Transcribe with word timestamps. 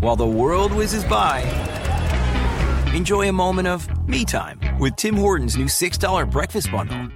while 0.00 0.16
the 0.16 0.26
world 0.26 0.72
whizzes 0.72 1.04
by. 1.04 1.42
Enjoy 2.94 3.28
a 3.28 3.32
moment 3.32 3.68
of 3.68 3.86
me 4.08 4.24
time 4.24 4.60
with 4.78 4.96
Tim 4.96 5.16
Hortons' 5.16 5.56
new 5.56 5.66
$6 5.66 6.30
breakfast 6.30 6.70
bundle. 6.70 7.08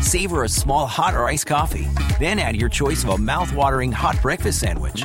Savor 0.00 0.44
a 0.44 0.48
small 0.48 0.86
hot 0.86 1.14
or 1.14 1.24
iced 1.24 1.46
coffee, 1.46 1.88
then 2.20 2.38
add 2.38 2.56
your 2.56 2.68
choice 2.68 3.02
of 3.02 3.10
a 3.10 3.18
mouth-watering 3.18 3.90
hot 3.90 4.20
breakfast 4.22 4.60
sandwich 4.60 5.02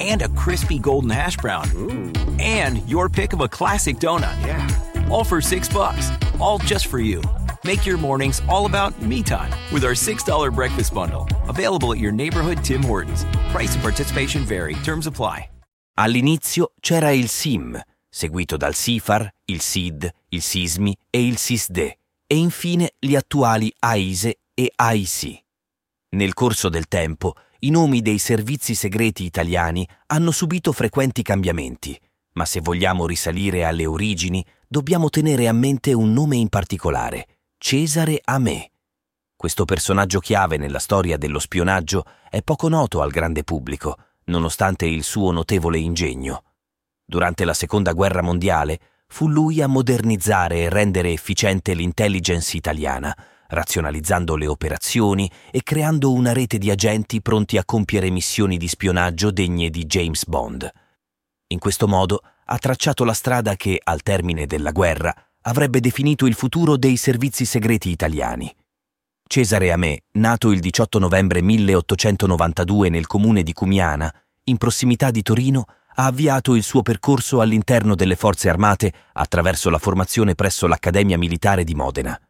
and 0.00 0.22
a 0.22 0.28
crispy 0.30 0.78
golden 0.78 1.10
hash 1.10 1.36
brown. 1.36 2.12
And 2.40 2.86
your 2.88 3.08
pick 3.08 3.32
of 3.32 3.40
a 3.40 3.48
classic 3.48 3.96
donut. 3.96 4.36
Yeah. 4.44 5.08
All 5.10 5.24
for 5.24 5.40
6 5.40 5.68
bucks, 5.68 6.10
all 6.40 6.58
just 6.58 6.86
for 6.86 6.98
you. 6.98 7.22
Make 7.64 7.86
your 7.86 7.96
mornings 7.96 8.42
all 8.48 8.66
about 8.66 9.00
me 9.00 9.22
time 9.22 9.52
with 9.72 9.84
our 9.84 9.92
$6 9.92 10.54
breakfast 10.54 10.92
bundle. 10.92 11.28
Available 11.48 11.92
at 11.92 11.98
your 11.98 12.12
neighborhood 12.12 12.64
Tim 12.64 12.82
Hortons. 12.82 13.24
Price 13.50 13.74
and 13.74 13.82
participation 13.82 14.44
vary. 14.44 14.74
Terms 14.74 15.06
apply. 15.06 15.51
All'inizio 15.94 16.72
c'era 16.80 17.10
il 17.10 17.28
SIM, 17.28 17.78
seguito 18.08 18.56
dal 18.56 18.74
SIFAR, 18.74 19.30
il 19.46 19.60
SID, 19.60 20.10
il 20.28 20.40
SISMI 20.40 20.96
e 21.10 21.26
il 21.26 21.36
SISDE, 21.36 21.98
e 22.26 22.36
infine 22.36 22.94
gli 22.98 23.14
attuali 23.14 23.70
AISE 23.78 24.38
e 24.54 24.72
AIC. 24.74 25.42
Nel 26.10 26.32
corso 26.32 26.70
del 26.70 26.88
tempo, 26.88 27.34
i 27.60 27.70
nomi 27.70 28.00
dei 28.00 28.16
servizi 28.16 28.74
segreti 28.74 29.24
italiani 29.24 29.86
hanno 30.06 30.30
subito 30.30 30.72
frequenti 30.72 31.20
cambiamenti, 31.20 31.98
ma 32.32 32.46
se 32.46 32.60
vogliamo 32.60 33.06
risalire 33.06 33.64
alle 33.64 33.84
origini, 33.84 34.42
dobbiamo 34.66 35.10
tenere 35.10 35.46
a 35.46 35.52
mente 35.52 35.92
un 35.92 36.10
nome 36.14 36.36
in 36.36 36.48
particolare, 36.48 37.26
Cesare 37.58 38.18
Amè. 38.24 38.66
Questo 39.36 39.66
personaggio 39.66 40.20
chiave 40.20 40.56
nella 40.56 40.78
storia 40.78 41.18
dello 41.18 41.38
spionaggio 41.38 42.04
è 42.30 42.40
poco 42.40 42.68
noto 42.68 43.02
al 43.02 43.10
grande 43.10 43.44
pubblico, 43.44 43.96
nonostante 44.24 44.86
il 44.86 45.02
suo 45.02 45.30
notevole 45.30 45.78
ingegno. 45.78 46.44
Durante 47.04 47.44
la 47.44 47.54
Seconda 47.54 47.92
Guerra 47.92 48.22
Mondiale 48.22 48.78
fu 49.06 49.28
lui 49.28 49.60
a 49.60 49.66
modernizzare 49.66 50.60
e 50.60 50.68
rendere 50.68 51.12
efficiente 51.12 51.74
l'intelligence 51.74 52.56
italiana, 52.56 53.14
razionalizzando 53.48 54.36
le 54.36 54.46
operazioni 54.46 55.30
e 55.50 55.62
creando 55.62 56.12
una 56.12 56.32
rete 56.32 56.56
di 56.56 56.70
agenti 56.70 57.20
pronti 57.20 57.58
a 57.58 57.64
compiere 57.64 58.08
missioni 58.08 58.56
di 58.56 58.68
spionaggio 58.68 59.30
degne 59.30 59.68
di 59.68 59.84
James 59.84 60.24
Bond. 60.24 60.70
In 61.48 61.58
questo 61.58 61.86
modo 61.86 62.22
ha 62.46 62.58
tracciato 62.58 63.04
la 63.04 63.12
strada 63.12 63.54
che, 63.56 63.78
al 63.82 64.02
termine 64.02 64.46
della 64.46 64.70
guerra, 64.72 65.14
avrebbe 65.42 65.80
definito 65.80 66.24
il 66.26 66.34
futuro 66.34 66.76
dei 66.76 66.96
servizi 66.96 67.44
segreti 67.44 67.90
italiani. 67.90 68.54
Cesare 69.32 69.72
Amè, 69.72 69.96
nato 70.18 70.50
il 70.50 70.60
18 70.60 70.98
novembre 70.98 71.40
1892 71.40 72.90
nel 72.90 73.06
comune 73.06 73.42
di 73.42 73.54
Cumiana, 73.54 74.14
in 74.44 74.58
prossimità 74.58 75.10
di 75.10 75.22
Torino, 75.22 75.64
ha 75.94 76.04
avviato 76.04 76.54
il 76.54 76.62
suo 76.62 76.82
percorso 76.82 77.40
all'interno 77.40 77.94
delle 77.94 78.14
forze 78.14 78.50
armate 78.50 78.92
attraverso 79.14 79.70
la 79.70 79.78
formazione 79.78 80.34
presso 80.34 80.66
l'Accademia 80.66 81.16
Militare 81.16 81.64
di 81.64 81.74
Modena. 81.74 82.20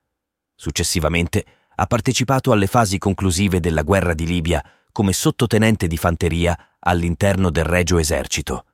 Successivamente 0.55 1.45
ha 1.75 1.87
partecipato 1.87 2.53
alle 2.53 2.69
fasi 2.69 2.99
conclusive 2.99 3.59
della 3.59 3.83
guerra 3.83 4.15
di 4.15 4.25
Libia 4.25 4.65
come 4.93 5.13
sottotenente 5.13 5.89
di 5.89 5.97
fanteria 5.97 6.57
all'interno 6.79 7.51
del 7.51 7.65
Regio 7.65 7.99
Esercito. 7.99 8.67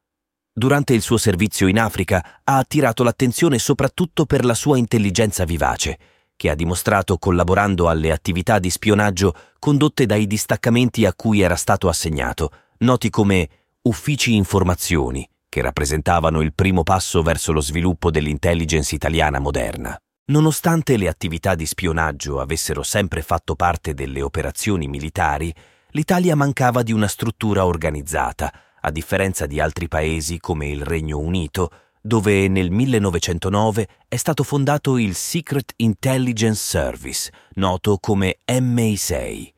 Durante 0.53 0.93
il 0.93 1.01
suo 1.01 1.17
servizio 1.17 1.67
in 1.67 1.81
Africa 1.81 2.43
ha 2.45 2.59
attirato 2.59 3.03
l'attenzione 3.05 3.59
soprattutto 3.59 4.27
per 4.27 4.45
la 4.45 4.53
sua 4.53 4.77
intelligenza 4.77 5.47
vivace, 5.47 5.99
che 6.39 6.51
ha 6.51 6.55
dimostrato 6.55 7.19
collaborando 7.19 7.89
alle 7.89 8.13
attività 8.13 8.61
di 8.61 8.71
spionaggio 8.71 9.35
condotte 9.59 10.07
dai 10.07 10.29
distaccamenti 10.29 11.05
a 11.05 11.13
cui 11.13 11.41
era 11.41 11.57
stato 11.57 11.89
assegnato, 11.89 12.53
noti 12.79 13.11
come 13.11 13.49
uffici 13.83 14.37
informazioni, 14.37 15.29
che 15.49 15.61
rappresentavano 15.63 16.41
il 16.41 16.55
primo 16.55 16.85
passo 16.85 17.23
verso 17.23 17.51
lo 17.51 17.61
sviluppo 17.61 18.13
dell'intelligence 18.13 18.95
italiana 18.95 19.41
moderna. 19.41 19.99
Nonostante 20.27 20.97
le 20.97 21.09
attività 21.09 21.57
di 21.57 21.67
spionaggio 21.67 22.39
avessero 22.39 22.85
sempre 22.85 23.21
fatto 23.21 23.57
parte 23.57 23.93
delle 23.93 24.23
operazioni 24.23 24.87
militari, 24.87 25.53
l'Italia 25.91 26.37
mancava 26.37 26.85
di 26.85 26.93
una 26.93 27.09
struttura 27.09 27.67
organizzata, 27.67 28.53
a 28.81 28.91
differenza 28.93 29.47
di 29.47 29.59
altri 29.59 29.89
paesi 29.89 30.39
come 30.39 30.69
il 30.69 30.83
Regno 30.83 31.19
Unito, 31.19 31.71
dove 32.03 32.49
nel 32.49 32.71
1909 32.71 33.89
è 34.09 34.17
stato 34.17 34.43
fondato 34.43 34.99
il 34.99 35.15
Secret 35.15 35.73
Intelligence 35.77 36.61
Service, 36.61 37.33
noto 37.55 37.99
come 37.99 38.39
MI6. 38.47 39.57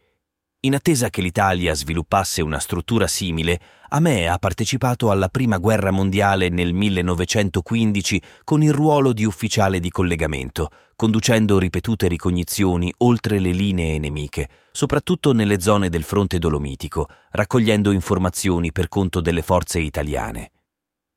In 0.62 0.74
attesa 0.74 1.08
che 1.08 1.22
l'Italia 1.22 1.74
sviluppasse 1.74 2.42
una 2.42 2.58
struttura 2.58 3.06
simile, 3.06 3.58
Amè 3.88 4.24
ha 4.24 4.36
partecipato 4.36 5.10
alla 5.10 5.28
Prima 5.28 5.56
Guerra 5.56 5.90
Mondiale 5.90 6.50
nel 6.50 6.74
1915 6.74 8.22
con 8.44 8.62
il 8.62 8.72
ruolo 8.72 9.14
di 9.14 9.24
ufficiale 9.24 9.80
di 9.80 9.88
collegamento, 9.88 10.70
conducendo 10.96 11.58
ripetute 11.58 12.08
ricognizioni 12.08 12.92
oltre 12.98 13.38
le 13.38 13.52
linee 13.52 13.98
nemiche, 13.98 14.50
soprattutto 14.70 15.32
nelle 15.32 15.60
zone 15.60 15.88
del 15.88 16.02
fronte 16.02 16.38
dolomitico, 16.38 17.08
raccogliendo 17.30 17.90
informazioni 17.90 18.70
per 18.70 18.88
conto 18.88 19.22
delle 19.22 19.40
forze 19.40 19.80
italiane. 19.80 20.50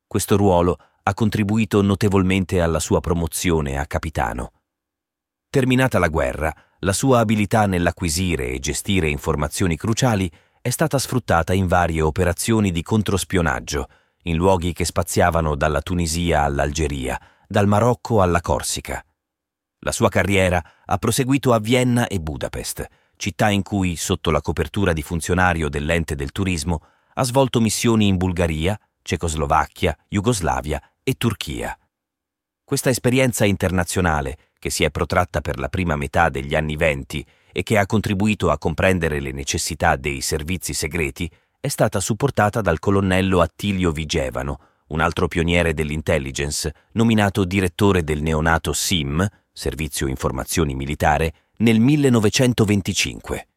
Questo 0.08 0.38
ruolo 0.38 0.78
ha 1.06 1.14
contribuito 1.14 1.82
notevolmente 1.82 2.62
alla 2.62 2.80
sua 2.80 3.02
promozione 3.02 3.78
a 3.78 3.86
capitano. 3.86 4.54
Terminata 5.50 6.00
la 6.00 6.08
guerra, 6.08 6.54
la 6.80 6.94
sua 6.94 7.20
abilità 7.20 7.66
nell'acquisire 7.66 8.52
e 8.52 8.60
gestire 8.60 9.10
informazioni 9.10 9.76
cruciali 9.76 10.32
è 10.62 10.70
stata 10.70 10.98
sfruttata 10.98 11.54
in 11.54 11.68
varie 11.68 12.02
operazioni 12.02 12.72
di 12.72 12.82
controspionaggio, 12.82 13.90
in 14.24 14.38
luoghi 14.38 14.72
che 14.72 14.86
spaziavano 14.86 15.56
dalla 15.56 15.82
Tunisia 15.82 16.44
all'Algeria, 16.44 17.20
dal 17.48 17.68
Marocco 17.68 18.22
alla 18.22 18.40
Corsica. 18.40 19.06
La 19.80 19.92
sua 19.92 20.08
carriera 20.08 20.64
ha 20.86 20.98
proseguito 20.98 21.52
a 21.52 21.60
Vienna 21.60 22.08
e 22.08 22.20
Budapest, 22.20 22.88
città 23.18 23.50
in 23.50 23.62
cui, 23.62 23.98
sotto 23.98 24.32
la 24.32 24.40
copertura 24.40 24.94
di 24.94 25.02
funzionario 25.02 25.68
dell'ente 25.68 26.16
del 26.16 26.32
turismo, 26.32 26.82
ha 27.16 27.24
svolto 27.24 27.60
missioni 27.60 28.08
in 28.08 28.16
Bulgaria, 28.16 28.80
Cecoslovacchia, 29.02 29.96
Jugoslavia 30.08 30.82
e 31.04 31.16
Turchia. 31.16 31.78
Questa 32.64 32.90
esperienza 32.90 33.46
internazionale, 33.46 34.38
che 34.58 34.70
si 34.70 34.84
è 34.84 34.90
protratta 34.90 35.42
per 35.42 35.60
la 35.60 35.68
prima 35.68 35.96
metà 35.98 36.30
degli 36.30 36.56
anni 36.56 36.78
venti 36.78 37.26
e 37.52 37.62
che 37.62 37.78
ha 37.78 37.86
contribuito 37.86 38.50
a 38.50 38.58
comprendere 38.58 39.20
le 39.20 39.32
necessità 39.32 39.98
dei 39.98 40.22
servizi 40.22 40.74
segreti, 40.74 41.30
è 41.60 41.68
stata 41.68 42.00
supportata 42.00 42.62
dal 42.62 42.80
colonnello 42.80 43.42
Attilio 43.42 43.92
Vigevano, 43.92 44.60
un 44.88 45.02
altro 45.02 45.28
pioniere 45.28 45.74
dell'intelligence, 45.74 46.74
nominato 46.94 47.44
direttore 47.44 48.04
del 48.04 48.22
neonato 48.22 48.74
SIM, 48.74 49.28
Servizio 49.52 50.08
Informazioni 50.08 50.74
Militare, 50.74 51.34
nel 51.58 51.80
1925. 51.80 53.48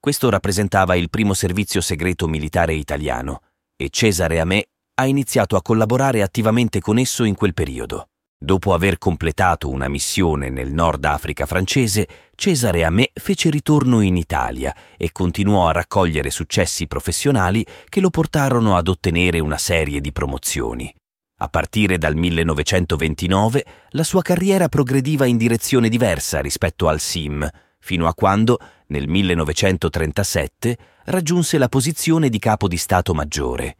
Questo 0.00 0.30
rappresentava 0.30 0.94
il 0.94 1.10
primo 1.10 1.34
servizio 1.34 1.80
segreto 1.80 2.26
militare 2.26 2.74
italiano 2.74 3.42
e 3.76 3.90
Cesare 3.90 4.40
Amè 4.40 4.66
ha 4.98 5.04
iniziato 5.04 5.56
a 5.56 5.62
collaborare 5.62 6.22
attivamente 6.22 6.80
con 6.80 6.98
esso 6.98 7.24
in 7.24 7.34
quel 7.34 7.52
periodo. 7.52 8.08
Dopo 8.38 8.72
aver 8.72 8.96
completato 8.96 9.68
una 9.68 9.88
missione 9.88 10.48
nel 10.48 10.72
Nord 10.72 11.04
Africa 11.04 11.44
francese, 11.44 12.08
Cesare 12.34 12.84
Amè 12.84 13.10
fece 13.12 13.50
ritorno 13.50 14.00
in 14.00 14.16
Italia 14.16 14.74
e 14.96 15.12
continuò 15.12 15.68
a 15.68 15.72
raccogliere 15.72 16.30
successi 16.30 16.86
professionali 16.86 17.64
che 17.88 18.00
lo 18.00 18.08
portarono 18.08 18.76
ad 18.76 18.88
ottenere 18.88 19.38
una 19.38 19.58
serie 19.58 20.00
di 20.00 20.12
promozioni. 20.12 20.94
A 21.40 21.48
partire 21.48 21.98
dal 21.98 22.14
1929 22.14 23.64
la 23.90 24.04
sua 24.04 24.22
carriera 24.22 24.68
progrediva 24.68 25.26
in 25.26 25.36
direzione 25.36 25.90
diversa 25.90 26.40
rispetto 26.40 26.88
al 26.88 27.00
SIM, 27.00 27.46
fino 27.78 28.06
a 28.06 28.14
quando, 28.14 28.58
nel 28.88 29.08
1937, 29.08 30.78
raggiunse 31.04 31.58
la 31.58 31.68
posizione 31.68 32.30
di 32.30 32.38
capo 32.38 32.66
di 32.66 32.78
Stato 32.78 33.12
Maggiore. 33.12 33.76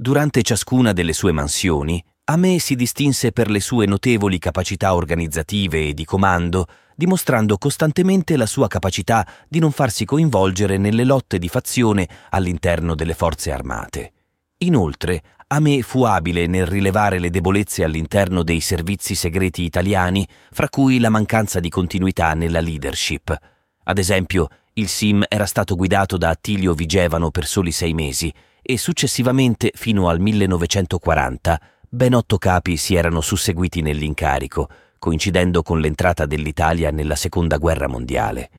Durante 0.00 0.40
ciascuna 0.40 0.94
delle 0.94 1.12
sue 1.12 1.30
mansioni, 1.30 2.02
Amé 2.30 2.58
si 2.58 2.74
distinse 2.74 3.32
per 3.32 3.50
le 3.50 3.60
sue 3.60 3.84
notevoli 3.84 4.38
capacità 4.38 4.94
organizzative 4.94 5.88
e 5.88 5.92
di 5.92 6.06
comando, 6.06 6.68
dimostrando 6.96 7.58
costantemente 7.58 8.38
la 8.38 8.46
sua 8.46 8.66
capacità 8.66 9.28
di 9.46 9.58
non 9.58 9.72
farsi 9.72 10.06
coinvolgere 10.06 10.78
nelle 10.78 11.04
lotte 11.04 11.38
di 11.38 11.48
fazione 11.48 12.08
all'interno 12.30 12.94
delle 12.94 13.12
forze 13.12 13.52
armate. 13.52 14.12
Inoltre, 14.60 15.22
Amé 15.48 15.82
fu 15.82 16.04
abile 16.04 16.46
nel 16.46 16.64
rilevare 16.64 17.18
le 17.18 17.28
debolezze 17.28 17.84
all'interno 17.84 18.42
dei 18.42 18.60
servizi 18.60 19.14
segreti 19.14 19.64
italiani, 19.64 20.26
fra 20.50 20.70
cui 20.70 20.98
la 20.98 21.10
mancanza 21.10 21.60
di 21.60 21.68
continuità 21.68 22.32
nella 22.32 22.60
leadership. 22.60 23.38
Ad 23.84 23.98
esempio, 23.98 24.48
il 24.74 24.88
SIM 24.88 25.22
era 25.28 25.44
stato 25.44 25.76
guidato 25.76 26.16
da 26.16 26.30
Attilio 26.30 26.72
Vigevano 26.72 27.30
per 27.30 27.44
soli 27.44 27.70
sei 27.70 27.92
mesi 27.92 28.32
e 28.62 28.78
successivamente, 28.78 29.72
fino 29.74 30.08
al 30.08 30.20
1940, 30.20 31.60
ben 31.88 32.14
otto 32.14 32.38
capi 32.38 32.76
si 32.76 32.94
erano 32.94 33.20
susseguiti 33.20 33.82
nell'incarico, 33.82 34.68
coincidendo 34.98 35.62
con 35.62 35.80
l'entrata 35.80 36.26
dell'Italia 36.26 36.90
nella 36.90 37.16
Seconda 37.16 37.56
Guerra 37.56 37.88
Mondiale. 37.88 38.50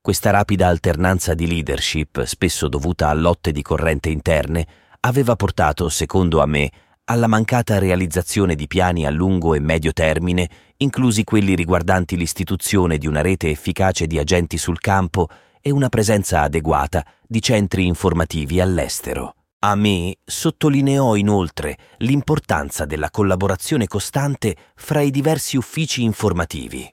Questa 0.00 0.30
rapida 0.30 0.68
alternanza 0.68 1.34
di 1.34 1.46
leadership, 1.46 2.24
spesso 2.24 2.68
dovuta 2.68 3.08
a 3.08 3.14
lotte 3.14 3.52
di 3.52 3.62
corrente 3.62 4.10
interne, 4.10 4.66
aveva 5.00 5.36
portato, 5.36 5.88
secondo 5.88 6.40
a 6.40 6.46
me, 6.46 6.70
alla 7.04 7.26
mancata 7.26 7.78
realizzazione 7.78 8.54
di 8.54 8.66
piani 8.66 9.06
a 9.06 9.10
lungo 9.10 9.54
e 9.54 9.60
medio 9.60 9.92
termine, 9.92 10.48
inclusi 10.78 11.24
quelli 11.24 11.54
riguardanti 11.54 12.16
l'istituzione 12.16 12.98
di 12.98 13.06
una 13.06 13.22
rete 13.22 13.48
efficace 13.48 14.06
di 14.06 14.18
agenti 14.18 14.58
sul 14.58 14.78
campo 14.78 15.28
e 15.60 15.70
una 15.70 15.88
presenza 15.88 16.42
adeguata 16.42 17.04
di 17.30 17.42
centri 17.42 17.84
informativi 17.84 18.58
all'estero. 18.58 19.34
A 19.60 19.74
me 19.74 20.16
sottolineò 20.24 21.14
inoltre 21.14 21.76
l'importanza 21.98 22.86
della 22.86 23.10
collaborazione 23.10 23.86
costante 23.86 24.56
fra 24.74 25.00
i 25.00 25.10
diversi 25.10 25.58
uffici 25.58 26.02
informativi. 26.02 26.90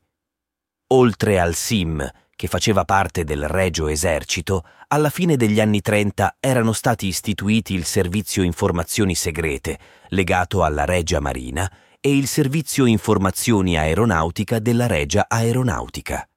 Oltre 0.88 1.40
al 1.40 1.56
SIM, 1.56 2.06
che 2.36 2.48
faceva 2.48 2.84
parte 2.84 3.24
del 3.24 3.48
Regio 3.48 3.88
Esercito, 3.88 4.66
alla 4.90 5.10
fine 5.10 5.38
degli 5.38 5.62
anni 5.62 5.80
30 5.80 6.36
erano 6.42 6.74
stati 6.74 7.08
istituiti 7.08 7.74
il 7.74 7.86
Servizio 7.86 8.44
Informazioni 8.44 9.16
Segrete, 9.16 9.80
legato 10.10 10.64
alla 10.64 10.84
Regia 10.84 11.22
Marina, 11.22 11.72
e 12.02 12.16
il 12.16 12.28
Servizio 12.28 12.86
Informazioni 12.86 13.78
Aeronautica 13.78 14.60
della 14.60 14.86
Regia 14.86 15.28
Aeronautica. 15.30 16.28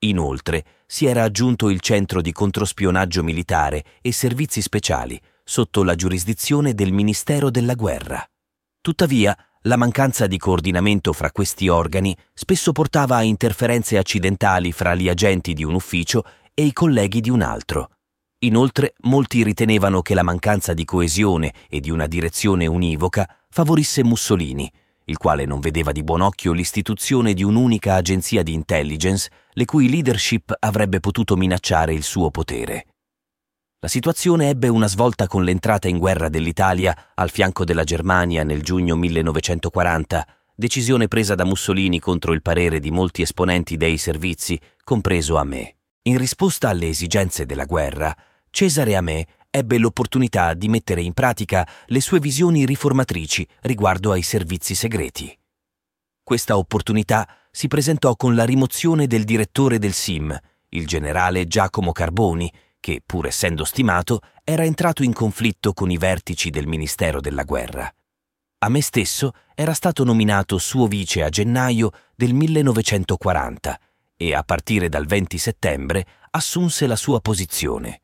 Inoltre 0.00 0.64
si 0.86 1.06
era 1.06 1.24
aggiunto 1.24 1.68
il 1.68 1.80
Centro 1.80 2.22
di 2.22 2.30
Controspionaggio 2.30 3.24
Militare 3.24 3.84
e 4.00 4.12
Servizi 4.12 4.62
Speciali, 4.62 5.20
sotto 5.42 5.82
la 5.82 5.96
giurisdizione 5.96 6.72
del 6.72 6.92
Ministero 6.92 7.50
della 7.50 7.74
Guerra. 7.74 8.24
Tuttavia, 8.80 9.36
la 9.62 9.76
mancanza 9.76 10.28
di 10.28 10.38
coordinamento 10.38 11.12
fra 11.12 11.32
questi 11.32 11.68
organi 11.68 12.16
spesso 12.32 12.70
portava 12.70 13.16
a 13.16 13.22
interferenze 13.22 13.98
accidentali 13.98 14.70
fra 14.70 14.94
gli 14.94 15.08
agenti 15.08 15.52
di 15.52 15.64
un 15.64 15.74
ufficio 15.74 16.22
e 16.54 16.64
i 16.64 16.72
colleghi 16.72 17.20
di 17.20 17.30
un 17.30 17.42
altro. 17.42 17.90
Inoltre, 18.42 18.94
molti 19.00 19.42
ritenevano 19.42 20.00
che 20.00 20.14
la 20.14 20.22
mancanza 20.22 20.74
di 20.74 20.84
coesione 20.84 21.52
e 21.68 21.80
di 21.80 21.90
una 21.90 22.06
direzione 22.06 22.66
univoca 22.66 23.28
favorisse 23.50 24.04
Mussolini, 24.04 24.70
il 25.08 25.16
quale 25.16 25.44
non 25.44 25.60
vedeva 25.60 25.92
di 25.92 26.02
buon 26.02 26.20
occhio 26.20 26.52
l'istituzione 26.52 27.32
di 27.32 27.42
un'unica 27.42 27.94
agenzia 27.94 28.42
di 28.42 28.52
intelligence, 28.52 29.30
le 29.52 29.64
cui 29.64 29.88
leadership 29.88 30.54
avrebbe 30.58 31.00
potuto 31.00 31.36
minacciare 31.36 31.94
il 31.94 32.02
suo 32.02 32.30
potere. 32.30 32.86
La 33.80 33.88
situazione 33.88 34.48
ebbe 34.48 34.68
una 34.68 34.88
svolta 34.88 35.26
con 35.26 35.44
l'entrata 35.44 35.88
in 35.88 35.98
guerra 35.98 36.28
dell'Italia 36.28 37.12
al 37.14 37.30
fianco 37.30 37.64
della 37.64 37.84
Germania 37.84 38.42
nel 38.42 38.62
giugno 38.62 38.96
1940, 38.96 40.26
decisione 40.54 41.08
presa 41.08 41.34
da 41.34 41.44
Mussolini 41.44 42.00
contro 42.00 42.32
il 42.32 42.42
parere 42.42 42.80
di 42.80 42.90
molti 42.90 43.22
esponenti 43.22 43.76
dei 43.76 43.96
servizi, 43.96 44.60
compreso 44.84 45.36
a 45.36 45.44
me. 45.44 45.76
In 46.02 46.18
risposta 46.18 46.68
alle 46.68 46.88
esigenze 46.88 47.46
della 47.46 47.64
guerra, 47.64 48.14
Cesare 48.50 48.96
Amè 48.96 49.24
ebbe 49.50 49.78
l'opportunità 49.78 50.54
di 50.54 50.68
mettere 50.68 51.02
in 51.02 51.12
pratica 51.12 51.68
le 51.86 52.00
sue 52.00 52.20
visioni 52.20 52.66
riformatrici 52.66 53.46
riguardo 53.62 54.12
ai 54.12 54.22
servizi 54.22 54.74
segreti. 54.74 55.36
Questa 56.22 56.56
opportunità 56.56 57.28
si 57.50 57.68
presentò 57.68 58.14
con 58.14 58.34
la 58.34 58.44
rimozione 58.44 59.06
del 59.06 59.24
direttore 59.24 59.78
del 59.78 59.94
SIM, 59.94 60.36
il 60.70 60.86
generale 60.86 61.46
Giacomo 61.46 61.92
Carboni, 61.92 62.52
che, 62.78 63.02
pur 63.04 63.26
essendo 63.26 63.64
stimato, 63.64 64.20
era 64.44 64.64
entrato 64.64 65.02
in 65.02 65.12
conflitto 65.12 65.72
con 65.72 65.90
i 65.90 65.96
vertici 65.96 66.50
del 66.50 66.66
Ministero 66.66 67.20
della 67.20 67.44
Guerra. 67.44 67.92
A 68.60 68.68
me 68.68 68.82
stesso 68.82 69.32
era 69.54 69.72
stato 69.72 70.04
nominato 70.04 70.58
suo 70.58 70.86
vice 70.86 71.22
a 71.22 71.28
gennaio 71.28 71.90
del 72.14 72.34
1940 72.34 73.80
e 74.16 74.34
a 74.34 74.42
partire 74.42 74.88
dal 74.88 75.06
20 75.06 75.38
settembre 75.38 76.06
assunse 76.30 76.86
la 76.86 76.96
sua 76.96 77.20
posizione. 77.20 78.02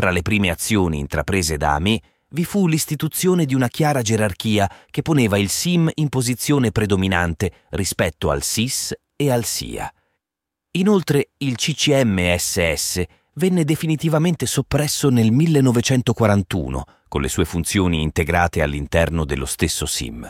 Fra 0.00 0.12
le 0.12 0.22
prime 0.22 0.48
azioni 0.48 0.98
intraprese 0.98 1.58
da 1.58 1.78
me 1.78 2.00
vi 2.30 2.46
fu 2.46 2.66
l'istituzione 2.66 3.44
di 3.44 3.54
una 3.54 3.68
chiara 3.68 4.00
gerarchia 4.00 4.66
che 4.90 5.02
poneva 5.02 5.36
il 5.36 5.50
SIM 5.50 5.90
in 5.96 6.08
posizione 6.08 6.72
predominante 6.72 7.66
rispetto 7.72 8.30
al 8.30 8.42
SIS 8.42 8.94
e 9.14 9.30
al 9.30 9.44
SIA. 9.44 9.92
Inoltre 10.78 11.32
il 11.36 11.54
CCM-SS 11.54 13.02
venne 13.34 13.62
definitivamente 13.64 14.46
soppresso 14.46 15.10
nel 15.10 15.32
1941 15.32 16.84
con 17.06 17.20
le 17.20 17.28
sue 17.28 17.44
funzioni 17.44 18.00
integrate 18.00 18.62
all'interno 18.62 19.26
dello 19.26 19.44
stesso 19.44 19.84
SIM. 19.84 20.26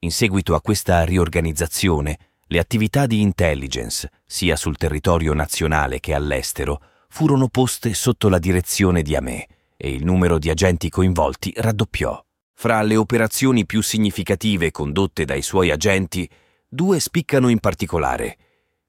In 0.00 0.12
seguito 0.12 0.54
a 0.54 0.60
questa 0.60 1.06
riorganizzazione, 1.06 2.18
le 2.48 2.58
attività 2.58 3.06
di 3.06 3.22
intelligence, 3.22 4.10
sia 4.26 4.54
sul 4.54 4.76
territorio 4.76 5.32
nazionale 5.32 5.98
che 5.98 6.12
all'estero, 6.12 6.82
furono 7.08 7.48
poste 7.48 7.94
sotto 7.94 8.28
la 8.28 8.38
direzione 8.38 9.02
di 9.02 9.16
Amé 9.16 9.46
e 9.76 9.92
il 9.92 10.04
numero 10.04 10.38
di 10.38 10.50
agenti 10.50 10.88
coinvolti 10.88 11.52
raddoppiò. 11.56 12.22
Fra 12.54 12.82
le 12.82 12.96
operazioni 12.96 13.66
più 13.66 13.82
significative 13.82 14.70
condotte 14.70 15.24
dai 15.24 15.42
suoi 15.42 15.70
agenti, 15.70 16.28
due 16.68 17.00
spiccano 17.00 17.48
in 17.48 17.60
particolare. 17.60 18.36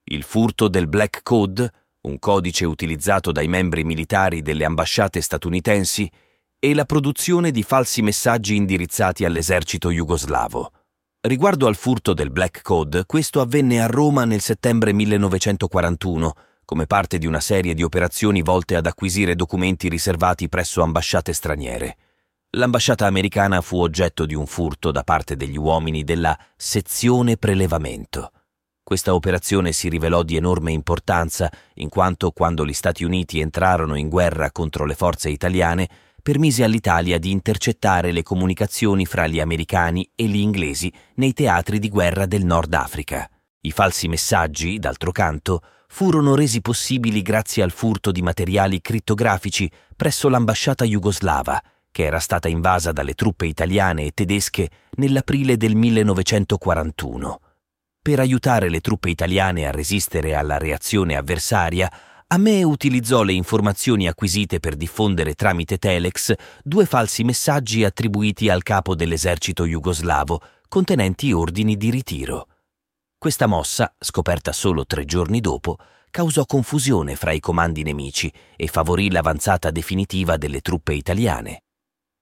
Il 0.04 0.24
furto 0.24 0.68
del 0.68 0.88
Black 0.88 1.22
Code, 1.22 1.72
un 2.02 2.18
codice 2.18 2.66
utilizzato 2.66 3.32
dai 3.32 3.48
membri 3.48 3.84
militari 3.84 4.42
delle 4.42 4.66
ambasciate 4.66 5.22
statunitensi, 5.22 6.10
e 6.62 6.74
la 6.74 6.86
produzione 6.86 7.52
di 7.52 7.64
falsi 7.64 8.02
messaggi 8.02 8.56
indirizzati 8.56 9.24
all'esercito 9.24 9.92
jugoslavo. 9.92 10.72
Riguardo 11.22 11.68
al 11.68 11.76
furto 11.76 12.14
del 12.14 12.32
Black 12.32 12.62
Code, 12.62 13.06
questo 13.06 13.40
avvenne 13.40 13.82
a 13.82 13.86
Roma 13.86 14.26
nel 14.26 14.42
settembre 14.42 14.92
1941, 14.94 16.34
come 16.70 16.86
parte 16.86 17.18
di 17.18 17.26
una 17.26 17.40
serie 17.40 17.74
di 17.74 17.82
operazioni 17.82 18.44
volte 18.44 18.76
ad 18.76 18.86
acquisire 18.86 19.34
documenti 19.36 19.90
riservati 19.90 20.50
presso 20.50 20.84
ambasciate 20.84 21.34
straniere. 21.34 21.98
L'ambasciata 22.52 23.08
americana 23.08 23.60
fu 23.62 23.82
oggetto 23.82 24.28
di 24.28 24.36
un 24.36 24.46
furto 24.46 24.92
da 24.92 25.02
parte 25.02 25.36
degli 25.36 25.58
uomini 25.58 26.04
della 26.04 26.38
sezione 26.56 27.38
prelevamento. 27.38 28.32
Questa 28.84 29.16
operazione 29.16 29.72
si 29.72 29.90
rivelò 29.90 30.22
di 30.22 30.36
enorme 30.36 30.72
importanza 30.72 31.52
in 31.78 31.90
quanto 31.90 32.30
quando 32.30 32.64
gli 32.64 32.74
Stati 32.74 33.04
Uniti 33.04 33.40
entrarono 33.40 33.96
in 33.96 34.08
guerra 34.08 34.52
contro 34.52 34.86
le 34.86 34.94
forze 34.94 35.32
italiane, 35.32 35.90
permise 36.22 36.64
all'Italia 36.64 37.18
di 37.18 37.32
intercettare 37.32 38.12
le 38.12 38.22
comunicazioni 38.22 39.08
fra 39.08 39.26
gli 39.26 39.40
americani 39.40 40.08
e 40.14 40.28
gli 40.28 40.38
inglesi 40.38 40.94
nei 41.16 41.34
teatri 41.34 41.80
di 41.80 41.90
guerra 41.90 42.28
del 42.28 42.46
Nord 42.46 42.76
Africa. 42.76 43.28
I 43.62 43.72
falsi 43.72 44.08
messaggi, 44.08 44.80
d'altro 44.80 45.12
canto, 45.12 45.62
furono 45.90 46.34
resi 46.34 46.62
possibili 46.62 47.22
grazie 47.22 47.62
al 47.62 47.72
furto 47.72 48.10
di 48.10 48.22
materiali 48.22 48.80
crittografici 48.80 49.70
presso 49.98 50.30
l'ambasciata 50.30 50.86
jugoslava, 50.86 51.62
che 51.92 52.06
era 52.06 52.20
stata 52.20 52.48
invasa 52.48 52.94
dalle 52.94 53.16
truppe 53.16 53.48
italiane 53.48 54.06
e 54.06 54.12
tedesche 54.12 54.70
nell'aprile 54.92 55.58
del 55.58 55.76
1941. 55.76 57.42
Per 58.02 58.20
aiutare 58.22 58.70
le 58.70 58.80
truppe 58.80 59.10
italiane 59.10 59.68
a 59.68 59.72
resistere 59.72 60.36
alla 60.36 60.58
reazione 60.58 61.18
avversaria, 61.18 61.92
Amè 62.28 62.64
utilizzò 62.64 63.24
le 63.24 63.34
informazioni 63.34 64.08
acquisite 64.08 64.60
per 64.60 64.76
diffondere 64.76 65.34
tramite 65.34 65.78
telex 65.78 66.34
due 66.64 66.86
falsi 66.86 67.26
messaggi 67.26 67.84
attribuiti 67.84 68.48
al 68.48 68.64
capo 68.64 68.96
dell'esercito 68.96 69.66
jugoslavo, 69.66 70.42
contenenti 70.70 71.34
ordini 71.34 71.76
di 71.76 71.90
ritiro. 71.90 72.49
Questa 73.20 73.48
mossa, 73.48 73.94
scoperta 74.00 74.54
solo 74.54 74.86
tre 74.86 75.04
giorni 75.04 75.42
dopo, 75.42 75.76
causò 76.10 76.46
confusione 76.46 77.18
fra 77.18 77.34
i 77.34 77.42
comandi 77.42 77.84
nemici 77.84 78.32
e 78.56 78.68
favorì 78.68 79.12
l'avanzata 79.12 79.72
definitiva 79.72 80.38
delle 80.38 80.62
truppe 80.62 80.94
italiane. 80.94 81.64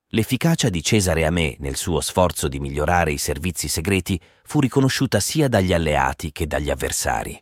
L'efficacia 0.08 0.70
di 0.70 0.82
Cesare 0.82 1.28
Amè 1.28 1.58
nel 1.60 1.76
suo 1.76 2.02
sforzo 2.02 2.48
di 2.48 2.60
migliorare 2.60 3.12
i 3.12 3.20
servizi 3.20 3.68
segreti 3.68 4.20
fu 4.44 4.60
riconosciuta 4.60 5.20
sia 5.20 5.48
dagli 5.48 5.72
alleati 5.72 6.32
che 6.32 6.48
dagli 6.48 6.72
avversari. 6.72 7.40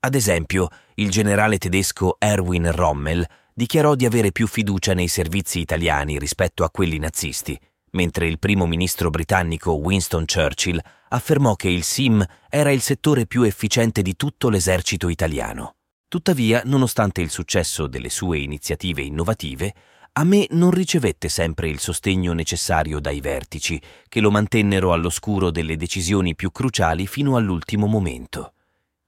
Ad 0.00 0.14
esempio, 0.14 0.68
il 0.96 1.08
generale 1.08 1.56
tedesco 1.56 2.16
Erwin 2.18 2.70
Rommel 2.70 3.26
dichiarò 3.54 3.94
di 3.94 4.04
avere 4.04 4.30
più 4.30 4.46
fiducia 4.46 4.92
nei 4.92 5.08
servizi 5.08 5.58
italiani 5.58 6.18
rispetto 6.18 6.64
a 6.64 6.70
quelli 6.70 6.98
nazisti, 6.98 7.58
mentre 7.94 8.26
il 8.26 8.38
primo 8.38 8.66
ministro 8.66 9.10
britannico 9.10 9.72
Winston 9.72 10.24
Churchill 10.26 10.80
affermò 11.08 11.54
che 11.56 11.68
il 11.68 11.82
SIM 11.82 12.24
era 12.48 12.70
il 12.70 12.80
settore 12.80 13.26
più 13.26 13.42
efficiente 13.42 14.02
di 14.02 14.14
tutto 14.16 14.48
l'esercito 14.48 15.08
italiano. 15.08 15.76
Tuttavia, 16.08 16.62
nonostante 16.64 17.20
il 17.20 17.30
successo 17.30 17.86
delle 17.86 18.10
sue 18.10 18.38
iniziative 18.38 19.02
innovative, 19.02 19.74
a 20.16 20.22
me 20.22 20.46
non 20.50 20.70
ricevette 20.70 21.28
sempre 21.28 21.68
il 21.68 21.80
sostegno 21.80 22.32
necessario 22.32 23.00
dai 23.00 23.20
vertici, 23.20 23.80
che 24.08 24.20
lo 24.20 24.30
mantennero 24.30 24.92
all'oscuro 24.92 25.50
delle 25.50 25.76
decisioni 25.76 26.36
più 26.36 26.52
cruciali 26.52 27.08
fino 27.08 27.36
all'ultimo 27.36 27.86
momento. 27.86 28.52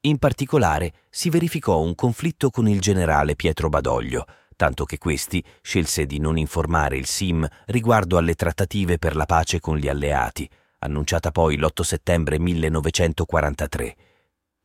In 0.01 0.19
particolare 0.19 0.93
si 1.09 1.31
verificò 1.31 1.81
un 1.81 1.95
conflitto 1.95 2.51
con 2.51 2.69
il 2.69 2.81
generale 2.81 3.37
Pietro 3.37 3.69
Badoglio, 3.69 4.25
tanto 4.57 4.85
che 4.85 4.99
questi 4.99 5.45
scelse 5.61 6.07
di 6.07 6.19
non 6.19 6.39
informare 6.39 6.97
il 6.97 7.07
SIM 7.07 7.47
riguardo 7.67 8.17
alle 8.17 8.35
trattative 8.35 8.99
per 8.99 9.15
la 9.15 9.27
pace 9.27 9.61
con 9.61 9.77
gli 9.77 9.87
alleati, 9.87 10.49
annunciata 10.79 11.31
poi 11.31 11.57
l'8 11.57 11.83
settembre 11.83 12.39
1943. 12.39 13.97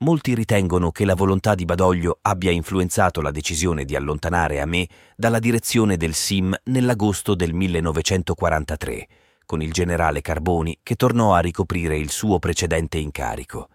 molti 0.02 0.34
ritengono 0.34 0.90
che 0.90 1.06
la 1.06 1.14
volontà 1.14 1.54
di 1.54 1.66
Badoglio 1.66 2.18
abbia 2.22 2.50
influenzato 2.50 3.22
la 3.22 3.30
decisione 3.30 3.86
di 3.86 3.96
allontanare 3.96 4.60
Amé 4.60 4.88
dalla 5.16 5.38
direzione 5.38 5.96
del 5.96 6.16
SIM 6.16 6.56
nell'agosto 6.66 7.36
del 7.36 7.54
1943, 7.54 9.08
con 9.46 9.62
il 9.62 9.72
generale 9.72 10.22
Carboni 10.22 10.80
che 10.82 10.96
tornò 10.96 11.36
a 11.36 11.40
ricoprire 11.40 11.98
il 11.98 12.10
suo 12.10 12.40
precedente 12.40 12.98
incarico. 12.98 13.68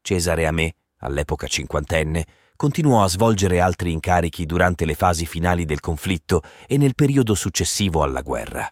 Cesare 0.00 0.46
Amé, 0.46 0.74
all'epoca 1.00 1.46
cinquantenne, 1.46 2.24
continuò 2.56 3.04
a 3.04 3.08
svolgere 3.08 3.60
altri 3.60 3.92
incarichi 3.92 4.46
durante 4.46 4.84
le 4.84 4.94
fasi 4.94 5.26
finali 5.26 5.64
del 5.64 5.80
conflitto 5.80 6.42
e 6.66 6.76
nel 6.78 6.94
periodo 6.94 7.34
successivo 7.34 8.02
alla 8.02 8.22
guerra. 8.22 8.68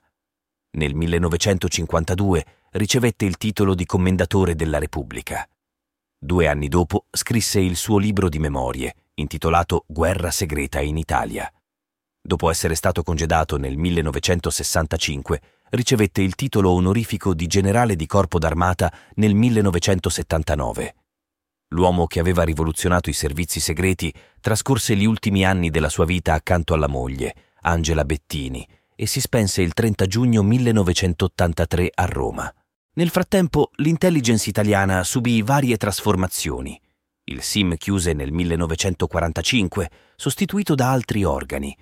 Nel 0.73 0.95
1952 0.95 2.45
ricevette 2.73 3.25
il 3.25 3.37
titolo 3.37 3.75
di 3.75 3.85
Commendatore 3.85 4.57
della 4.57 4.79
Repubblica. 4.79 5.49
Due 6.19 6.49
anni 6.49 6.69
dopo 6.69 7.05
scrisse 7.11 7.61
il 7.61 7.77
suo 7.77 7.99
libro 7.99 8.29
di 8.29 8.39
memorie, 8.39 8.95
intitolato 9.15 9.85
Guerra 9.87 10.31
segreta 10.31 10.81
in 10.81 10.97
Italia. 10.97 11.53
Dopo 12.21 12.51
essere 12.51 12.75
stato 12.75 13.03
congedato 13.03 13.59
nel 13.59 13.77
1965, 13.77 15.41
ricevette 15.71 16.23
il 16.23 16.35
titolo 16.35 16.71
onorifico 16.71 17.35
di 17.35 17.47
generale 17.47 17.97
di 17.97 18.07
corpo 18.07 18.39
d'armata 18.39 18.93
nel 19.17 19.35
1979. 19.35 20.95
L'uomo 21.75 22.07
che 22.07 22.21
aveva 22.21 22.45
rivoluzionato 22.45 23.11
i 23.11 23.13
servizi 23.13 23.59
segreti 23.59 24.15
trascorse 24.41 24.95
gli 24.95 25.05
ultimi 25.05 25.45
anni 25.45 25.71
della 25.71 25.89
sua 25.89 26.05
vita 26.05 26.33
accanto 26.33 26.73
alla 26.73 26.87
moglie, 26.87 27.35
Angela 27.63 28.05
Bettini, 28.05 28.67
e 28.95 29.07
si 29.07 29.21
spense 29.21 29.61
il 29.61 29.73
30 29.73 30.07
giugno 30.07 30.43
1983 30.45 31.91
a 31.93 32.05
Roma. 32.05 32.55
Nel 32.95 33.11
frattempo 33.11 33.71
l'intelligence 33.79 34.49
italiana 34.49 35.03
subì 35.03 35.43
varie 35.43 35.77
trasformazioni. 35.77 36.81
Il 37.25 37.43
SIM 37.43 37.77
chiuse 37.77 38.13
nel 38.13 38.31
1945, 38.31 39.91
sostituito 40.15 40.77
da 40.77 40.93
altri 40.93 41.25
organi, 41.25 41.77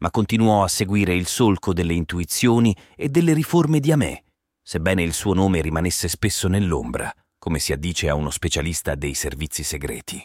ma 0.00 0.10
continuò 0.10 0.62
a 0.62 0.68
seguire 0.68 1.14
il 1.14 1.26
solco 1.26 1.72
delle 1.72 1.94
intuizioni 1.94 2.76
e 2.94 3.08
delle 3.08 3.32
riforme 3.32 3.80
di 3.80 3.92
Amè, 3.92 4.22
sebbene 4.62 5.02
il 5.02 5.14
suo 5.14 5.32
nome 5.32 5.62
rimanesse 5.62 6.06
spesso 6.08 6.48
nell'ombra, 6.48 7.10
come 7.48 7.60
si 7.60 7.72
addice 7.72 8.10
a 8.10 8.14
uno 8.14 8.28
specialista 8.28 8.94
dei 8.94 9.14
servizi 9.14 9.62
segreti. 9.62 10.22